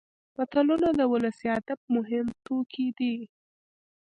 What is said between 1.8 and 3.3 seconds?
مهم توکي دي